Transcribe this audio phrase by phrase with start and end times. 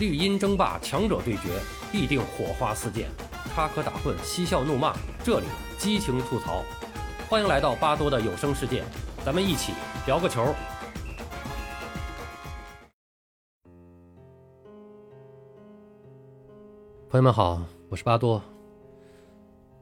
[0.00, 1.60] 绿茵争霸，强者对决，
[1.92, 3.10] 必定火花四溅，
[3.54, 5.46] 插科打诨，嬉笑怒骂，这里
[5.76, 6.64] 激情吐槽。
[7.28, 8.82] 欢迎来到巴多的有声世界，
[9.26, 9.74] 咱们一起
[10.06, 10.54] 聊个球。
[17.10, 17.60] 朋友们好，
[17.90, 18.42] 我是巴多。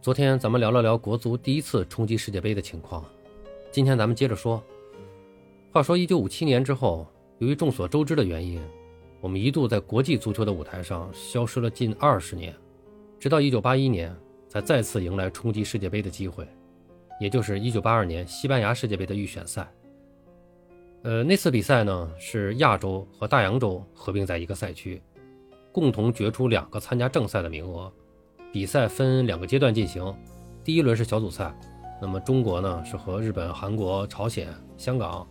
[0.03, 3.05] 昨天咱们聊了聊国足第一次冲击世界杯的情况，
[3.71, 4.61] 今天咱们接着说。
[5.71, 7.07] 话说，一九五七年之后，
[7.39, 8.61] 由于众所周知的原因，
[9.21, 12.55] 我们一度在国际足球的舞台上消失了近二十年，
[13.19, 14.15] 直到一九八一年
[14.48, 16.47] 才再次迎来冲击世界杯的机会，
[17.20, 19.69] 也就是一九八二年西班牙世界杯的预选赛。
[21.02, 25.02] 呃，那次比赛呢是亚洲和大洋洲合并在一个赛区。
[25.70, 27.92] 共同决出两个参加正赛的名额，
[28.53, 30.12] 比赛分两个阶段进行。
[30.64, 31.55] 第一轮是小组赛，
[32.00, 35.27] 那么中国呢是和日本、韩国、朝鲜、香港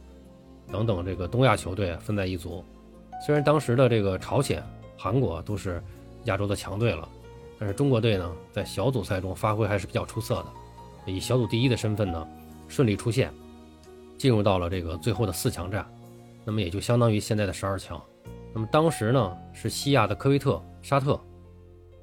[0.71, 2.63] 等等这个东亚球队分在一组。
[3.25, 4.63] 虽然当时的这个朝鲜、
[4.97, 5.83] 韩国都是
[6.25, 7.07] 亚洲的强队了，
[7.59, 12.27] 但是中国队呢在小组赛中发挥还是比较出色的，以小组第一的身份呢
[12.67, 13.33] 顺利出线，
[14.17, 15.85] 进入到了这个最后的四强战，
[16.45, 18.01] 那么也就相当于现在的十二强。
[18.53, 21.19] 那么当时呢，是西亚的科威特、沙特，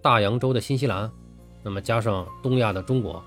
[0.02, 1.10] 大洋洲的新西兰，
[1.62, 3.22] 那么加上东亚的中国，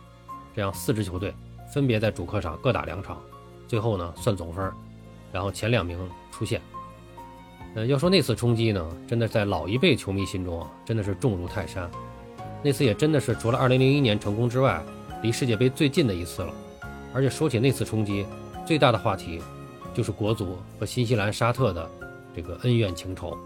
[0.55, 1.33] 这样四支球队
[1.73, 3.21] 分别在主客场各打两场，
[3.67, 4.71] 最后呢算总分，
[5.31, 5.97] 然后前两名
[6.31, 6.61] 出线。
[7.77, 11.87] 呃，要说那次冲击呢，真的在老一辈球迷心中啊，真的是重如泰山。
[12.63, 14.83] 那次也真的是除了2001年成功之外，
[15.21, 16.51] 离世界杯最近的一次了。
[17.13, 18.25] 而且说起那次冲击，
[18.65, 19.39] 最大的话题
[19.93, 21.87] 就是国足和新西兰、沙特的。
[22.35, 23.37] 这个恩怨情仇，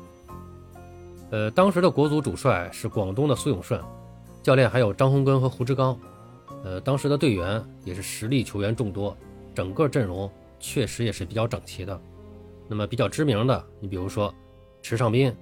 [1.29, 3.81] 呃，当时的国足主帅是广东的苏永顺，
[4.41, 5.97] 教练还有张洪根和胡志刚，
[6.63, 9.15] 呃，当时的队员也是实力球员众多，
[9.53, 12.01] 整个阵容确实也是比较整齐的。
[12.67, 14.33] 那么比较知名的，你比如说
[14.81, 15.33] 池尚斌，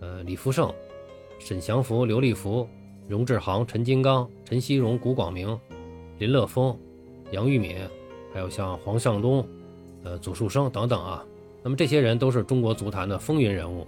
[0.00, 0.72] 呃，李福胜、
[1.38, 2.68] 沈祥福、刘立福、
[3.08, 5.58] 荣志航、陈金刚、陈锡荣、古广明、
[6.18, 6.78] 林乐峰、
[7.30, 7.76] 杨玉敏，
[8.32, 9.46] 还有像黄向东、
[10.04, 11.24] 呃，祖树生等等啊。
[11.62, 13.86] 那么这些人都是中国足坛的风云人物，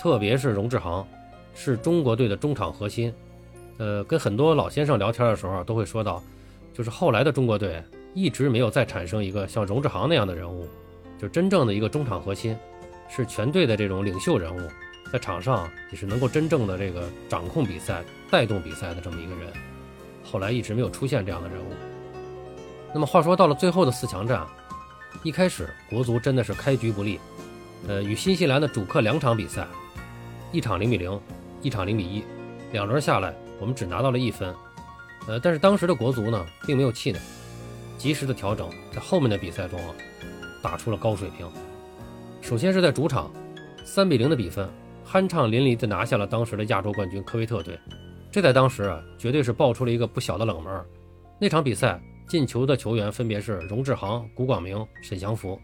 [0.00, 1.06] 特别是荣志航，
[1.54, 3.12] 是中国队的中场核心。
[3.78, 6.22] 呃，跟很多老先生聊天的时候都会说到，
[6.72, 7.82] 就是后来的中国队
[8.14, 10.68] 一直没有再产生一个像荣志航那样的人物，
[11.18, 12.56] 就真正的一个中场核心，
[13.08, 14.68] 是全队的这种领袖人物，
[15.12, 19.52] 在场上也是能够真正的这个掌控比赛、带动比赛的这么一个人。
[20.24, 21.68] 后来一直没有出现这样的人物。
[22.92, 24.46] 那么话说到了最后的四强战。
[25.22, 27.20] 一开始国足真的是开局不利，
[27.86, 29.64] 呃，与新西兰的主客两场比赛，
[30.50, 31.18] 一场零比零，
[31.62, 32.24] 一场零比一，
[32.72, 34.52] 两轮下来我们只拿到了一分，
[35.28, 37.20] 呃，但是当时的国足呢并没有气馁，
[37.96, 39.94] 及时的调整，在后面的比赛中啊
[40.64, 41.46] 打出了高水平。
[42.40, 43.30] 首先是在主场，
[43.84, 44.68] 三比零的比分，
[45.06, 47.78] 酣畅淋漓地拿下了当时的亚洲冠军科威特队，
[48.32, 50.84] 这在当时啊绝对是爆出了一个不小的冷门。
[51.38, 52.00] 那场比赛。
[52.26, 55.60] 进球的球员分别是荣志航、古广明、沈祥福，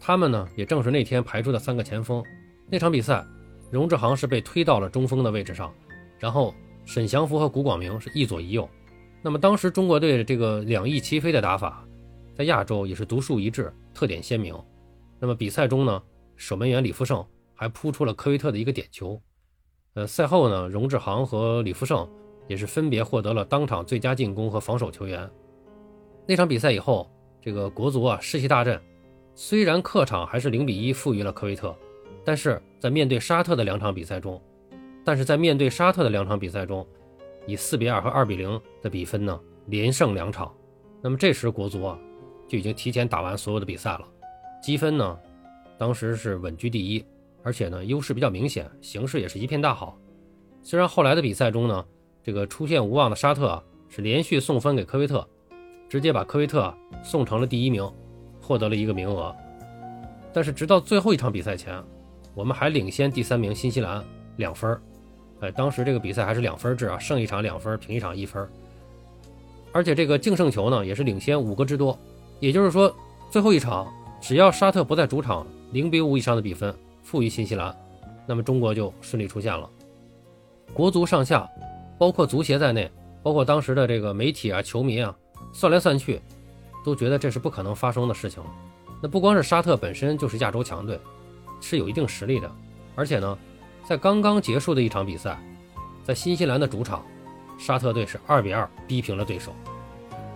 [0.00, 2.20] 他们呢也正是那天排出的三个前锋。
[2.68, 3.24] 那场比赛，
[3.70, 5.72] 荣志航是被推到了中锋的位置上，
[6.18, 6.52] 然后
[6.84, 8.68] 沈祥福和古广明是一左一右。
[9.22, 11.86] 那么当时中国队的这个两翼齐飞的打法，
[12.36, 14.54] 在亚洲也是独树一帜，特点鲜明。
[15.20, 16.02] 那么比赛中呢，
[16.36, 17.24] 守门员李福胜
[17.54, 19.18] 还扑出了科威特的一个点球。
[19.94, 22.06] 呃，赛后呢，荣志航和李福胜
[22.48, 25.30] 也是分别获得了当场最佳进攻和防守球员。
[26.26, 27.08] 那场比赛以后，
[27.40, 28.82] 这个国足啊士气大振，
[29.34, 31.74] 虽然客场还是零比一负于了科威特，
[32.24, 34.42] 但是在面对沙特的两场比赛中，
[35.04, 36.84] 但是在面对沙特的两场比赛中，
[37.46, 40.52] 以四比二和二比零的比分呢连胜两场，
[41.00, 41.98] 那么这时国足啊
[42.54, 44.04] 就已经提前打完所有的比赛了，
[44.62, 45.18] 积分呢
[45.76, 47.04] 当时是稳居第一，
[47.42, 49.98] 而且呢优势比较明显，形势也是一片大好。
[50.62, 51.84] 虽然后来的比赛中呢，
[52.22, 55.26] 这个出现无望的沙特啊是连续送分给科威特。
[55.86, 57.88] 直接把科威特送成了第一名，
[58.40, 59.34] 获得了一个名额。
[60.32, 61.80] 但是直到最后一场比赛前，
[62.34, 64.02] 我们还领先第三名新西兰
[64.36, 64.80] 两分
[65.40, 68.48] 哎，当时这个比赛还是两分制啊，胜一场两分，平一场一分。
[69.72, 71.96] 而且这个净胜球呢，也是领先五个之多。
[72.40, 72.94] 也就是说，
[73.30, 73.86] 最后一场
[74.20, 77.74] 只要沙特不在主场零比五以上的比分负于新西兰，
[78.26, 79.68] 那么中国就顺利出线了。
[80.72, 81.48] 国足上下，
[81.98, 82.90] 包括足协在内，
[83.22, 85.14] 包括当时的这个媒体啊、球迷啊。
[85.52, 86.20] 算来算去，
[86.84, 88.50] 都觉得这是不可能发生的事情了。
[89.00, 90.98] 那不光是沙特本身就是亚洲强队，
[91.60, 92.50] 是有一定实力的。
[92.96, 93.38] 而且呢，
[93.84, 95.38] 在刚刚结束的一场比赛，
[96.02, 97.04] 在新西兰的主场，
[97.56, 99.54] 沙特队是二比二逼平了对手。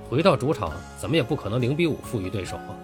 [0.08, 2.74] 回到主场，怎么也不可能零比五负于对手啊。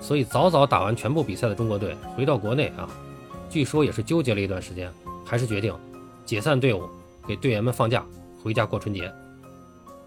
[0.00, 2.88] 所以早早打完全部比赛的中国队回到国内啊，
[3.48, 4.92] 据说也是纠结了一段时间，
[5.24, 5.74] 还是决定
[6.24, 6.82] 解散队伍，
[7.26, 8.04] 给队员们放假，
[8.42, 9.12] 回家过春节。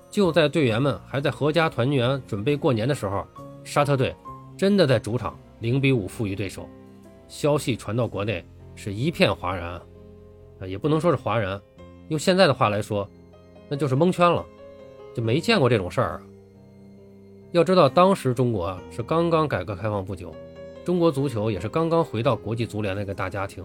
[0.09, 3.25] 就在队员们还在阖家团圆、准备过年的时候，
[3.63, 4.15] 沙特队
[4.55, 6.67] 真的在主场零比五负于对手。
[7.27, 8.45] 消息传到国内，
[8.75, 9.71] 是一片哗然，
[10.59, 11.59] 啊，也不能说是哗然，
[12.09, 13.09] 用现在的话来说，
[13.67, 14.45] 那就是蒙圈了，
[15.13, 16.21] 就没见过这种事儿。
[17.51, 20.33] 要知道，当时中国是刚刚改革开放不久，
[20.83, 23.63] 中国足球也是刚刚回到国际足联那个大家庭，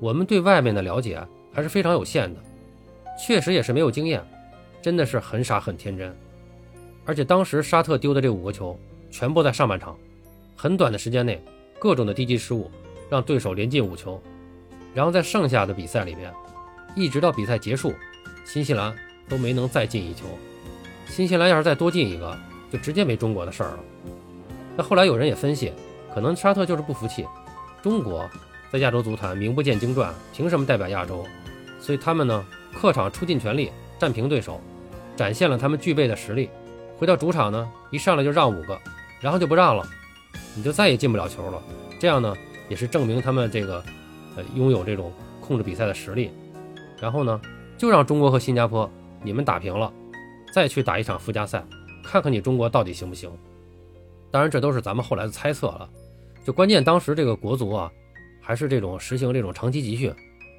[0.00, 1.20] 我们对外面的了解
[1.52, 2.40] 还是非常有限的，
[3.22, 4.24] 确实也是没有经验。
[4.80, 6.16] 真的是很傻很天真，
[7.04, 8.78] 而且当时沙特丢的这五个球
[9.10, 9.98] 全部在上半场，
[10.56, 11.42] 很短的时间内，
[11.80, 12.70] 各种的低级失误
[13.10, 14.22] 让对手连进五球，
[14.94, 16.32] 然后在剩下的比赛里边，
[16.94, 17.92] 一直到比赛结束，
[18.44, 18.94] 新西兰
[19.28, 20.24] 都没能再进一球。
[21.08, 22.38] 新西兰要是再多进一个，
[22.70, 23.78] 就直接没中国的事儿了。
[24.76, 25.72] 那后来有人也分析，
[26.14, 27.26] 可能沙特就是不服气，
[27.82, 28.28] 中国
[28.70, 31.24] 在亚洲足坛名不见经传，凭什么代表亚洲？
[31.80, 32.44] 所以他们呢，
[32.74, 33.70] 客场出尽全力。
[34.00, 34.60] 战平对手，
[35.16, 36.48] 展现了他们具备的实力。
[36.96, 38.78] 回到主场呢，一上来就让五个，
[39.20, 39.84] 然后就不让了，
[40.54, 41.60] 你就再也进不了球了。
[41.98, 42.32] 这样呢，
[42.68, 43.82] 也是证明他们这个，
[44.36, 46.30] 呃，拥有这种控制比赛的实力。
[47.00, 47.40] 然后呢，
[47.76, 48.88] 就让中国和新加坡
[49.20, 49.92] 你们打平了，
[50.52, 51.64] 再去打一场附加赛，
[52.02, 53.30] 看看你中国到底行不行。
[54.30, 55.88] 当然，这都是咱们后来的猜测了。
[56.44, 57.90] 就关键当时这个国足啊，
[58.40, 60.14] 还是这种实行这种长期集训。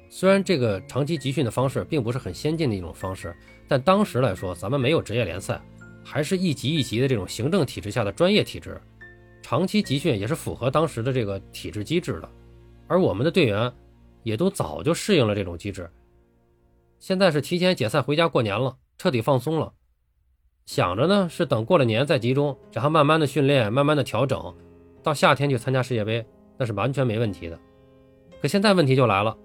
[0.08, 3.34] 虽然这个长期集训的方式并不是很先进的一种方式，
[3.68, 5.60] 但当时来说，咱们没有职业联赛，
[6.04, 8.80] 还是一级一级的这种行政体制下的专业体制，
[9.40, 12.28] 长期集训也是符合当时的这个体制机制的。
[12.88, 13.72] 而我们的队员
[14.24, 15.88] 也都早就适应了这种机制。
[16.98, 19.72] 现在是提前解散回家过年了，彻底放松了，
[20.70, 24.54] 想着呢是等过了年再集中，然后慢慢的训练，慢慢的调整，
[25.02, 26.24] 到夏天去参加世界杯，
[26.56, 27.58] 那是完全没问题的。
[28.40, 29.36] 可现在问题就来了。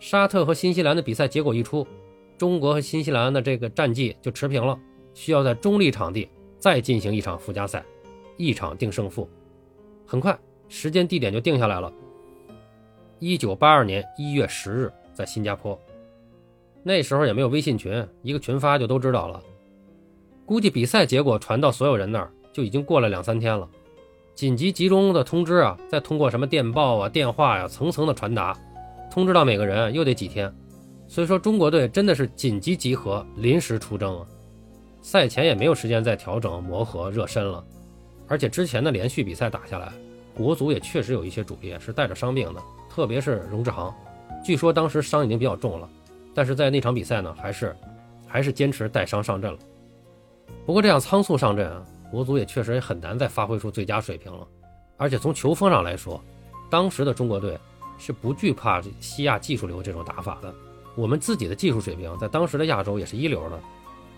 [0.00, 1.86] 沙特和新西兰的比赛结果一出，
[2.36, 4.76] 中国和新西兰的这个战绩就持平了，
[5.14, 6.28] 需要在中立场地
[6.58, 7.84] 再进行一场附加赛，
[8.36, 9.30] 一场定胜负。
[10.04, 10.36] 很快，
[10.68, 11.92] 时间地点就定下来了。
[13.20, 15.78] 一九八二年一月十日，在新加坡。
[16.82, 19.40] 那时候也没有微信群，一个群发就都知道了。
[20.46, 23.68] 估计比赛结果传到所有人那儿，就已经过了两三天了。
[24.34, 28.56] 紧急集中的通知啊，再通过什么电报啊、电话呀，层层的传达。
[29.10, 30.52] 通知到每个人又得几天，
[31.06, 34.26] 所以说中国队真的是紧急集合，临时出征啊！
[35.00, 37.64] 赛前也没有时间再调整、磨合、热身了。
[38.26, 39.92] 而且之前的连续比赛打下来，
[40.34, 42.60] 国足也确实有一些主力是带着伤病的，
[42.90, 43.94] 特别是荣志航，
[44.44, 45.88] 据说当时伤已经比较重了，
[46.34, 47.76] 但是在那场比赛呢，还是
[48.26, 49.58] 还是坚持带伤上阵了。
[50.66, 54.46] 不过这样仓促上阵啊，国足也确实也很难再发挥出最佳水平了。
[54.96, 56.22] 而且从球风上来说，
[56.70, 57.58] 当时的中国队。
[57.96, 60.52] 是不惧怕西亚技术流这种打法的。
[60.96, 63.60] 我们自己的技术水平在当时的亚洲也是一流的，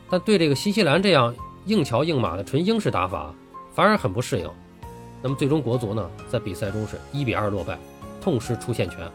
[0.09, 1.33] 但对这个新西兰这样
[1.67, 3.35] 硬桥硬马的纯英式打法
[3.75, 4.51] 反而很不适应。
[5.23, 7.79] 那么最终国足呢，在比赛中是一比二落败，
[8.19, 9.07] 痛失出线权。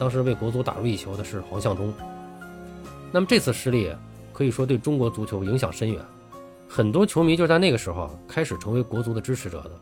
[0.00, 1.94] 当时为国足打入一球的是黄向忠。
[3.12, 3.88] 那么这次失利
[4.32, 6.04] 可以说对中国足球影响深远，
[6.68, 9.80] 很多球迷就是在那个时候开始成为国足的支持者的，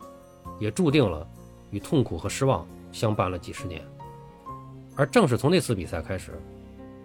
[0.60, 1.26] 也注定了
[1.70, 3.82] 与痛苦和失望相伴了几十年。
[4.94, 6.32] 而正是从那次比赛开始，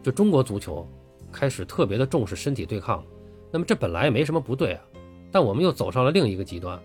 [0.04, 0.88] 就中国足球
[1.32, 3.04] 开始特别的重视身体对抗。
[3.52, 4.82] 那么这本来也没什么不对啊，
[5.32, 6.80] 但我们又走上了另一个极端。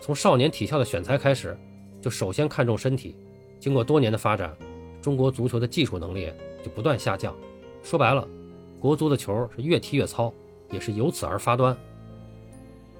[0.00, 1.58] 从少年体校的选材开始，
[2.00, 3.16] 就首先看重身体。
[3.58, 4.56] 经过多年的发展，
[5.02, 7.34] 中国足球的技术能力就不断下降。
[7.82, 8.26] 说白了，
[8.80, 10.32] 国足的球是越踢越糙，
[10.70, 11.76] 也是由此而发端。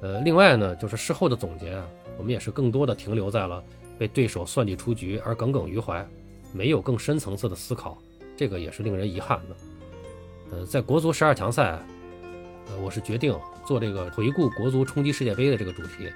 [0.00, 1.86] 呃，另外呢，就是事后的总结啊，
[2.18, 3.62] 我们也是更多的停留在了
[3.98, 6.06] 被对手算计出局而耿耿于怀。
[6.52, 7.98] 没有更深层次的思考，
[8.36, 9.56] 这个也是令人遗憾的。
[10.52, 11.78] 呃，在国足十二强赛，
[12.68, 13.36] 呃，我是决定
[13.66, 16.10] 做这个回顾国足冲击世界杯的这个主题。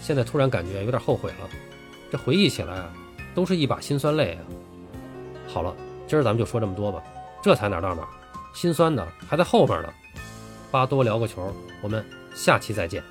[0.00, 1.50] 现在突然感觉有点后悔了，
[2.10, 2.92] 这回忆起来啊
[3.34, 4.40] 都是一把辛酸泪啊。
[5.46, 5.74] 好了，
[6.06, 7.02] 今儿咱们就说这么多吧，
[7.42, 8.08] 这才哪到哪，
[8.54, 9.92] 心酸的还在后边呢。
[10.70, 12.02] 巴多聊个球，我们
[12.34, 13.02] 下期再见。